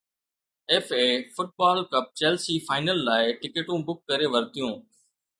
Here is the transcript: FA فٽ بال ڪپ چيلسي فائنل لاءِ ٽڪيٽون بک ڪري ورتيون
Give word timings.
FA 0.85 1.01
فٽ 1.35 1.49
بال 1.63 1.81
ڪپ 1.91 2.07
چيلسي 2.21 2.57
فائنل 2.69 3.03
لاءِ 3.09 3.35
ٽڪيٽون 3.43 3.83
بک 3.91 3.99
ڪري 4.13 4.27
ورتيون 4.37 4.73